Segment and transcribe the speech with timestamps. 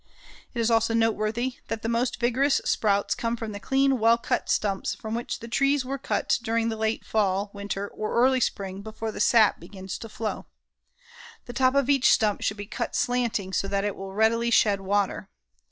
[0.55, 4.49] It is also noteworthy that the most vigorous sprouts come from the clean, well cut
[4.49, 8.81] stumps from which the trees were cut during the late fall, winter or early spring
[8.81, 10.47] before the sap begins to flow.
[11.45, 14.81] The top of each stump should be cut slanting so that it will readily shed
[14.81, 15.29] water.